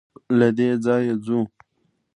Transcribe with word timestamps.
له 0.37 0.47
دې 0.57 0.69
ځايه 0.85 1.15
ځو. 1.25 1.39